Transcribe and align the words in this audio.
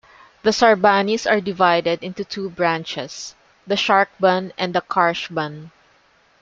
The 0.41 0.49
Sarbanis 0.49 1.29
are 1.29 1.39
divided 1.39 2.01
into 2.03 2.25
two 2.25 2.49
branches: 2.49 3.35
the 3.67 3.75
Sharkbun 3.75 4.51
and 4.57 4.73
the 4.73 4.81
Kharshbun. 4.81 5.69